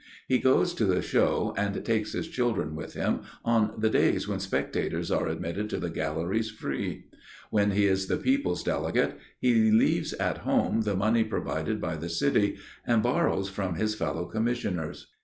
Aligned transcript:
He 0.27 0.39
goes 0.39 0.73
to 0.73 0.85
the 0.85 1.03
show 1.03 1.53
and 1.55 1.85
takes 1.85 2.13
his 2.13 2.27
children 2.27 2.75
with 2.75 2.93
him, 2.95 3.21
on 3.45 3.73
the 3.77 3.89
days 3.91 4.27
when 4.27 4.39
spectators 4.39 5.11
are 5.11 5.27
admitted 5.27 5.69
to 5.69 5.77
the 5.77 5.91
galleries 5.91 6.49
free. 6.49 7.05
When 7.51 7.69
he 7.69 7.85
is 7.85 8.07
the 8.07 8.17
people's 8.17 8.63
delegate, 8.63 9.19
he 9.39 9.69
leaves 9.69 10.13
at 10.13 10.39
home 10.39 10.81
the 10.81 10.95
money 10.95 11.23
provided 11.23 11.79
by 11.79 11.97
the 11.97 12.09
city, 12.09 12.57
and 12.83 13.03
borrows 13.03 13.47
from 13.47 13.75
his 13.75 13.93
fellow 13.93 14.25
commissioners. 14.25 15.05